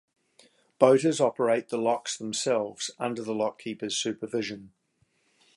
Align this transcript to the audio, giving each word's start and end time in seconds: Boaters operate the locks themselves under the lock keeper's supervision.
Boaters 0.79 1.21
operate 1.21 1.69
the 1.69 1.77
locks 1.77 2.17
themselves 2.17 2.89
under 2.97 3.21
the 3.21 3.35
lock 3.35 3.59
keeper's 3.59 3.95
supervision. 3.95 4.73